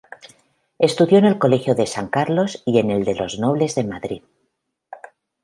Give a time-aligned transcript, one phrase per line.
[0.79, 4.23] Estudió en el Colegio de San Carlos y en el de Nobles, de Madrid.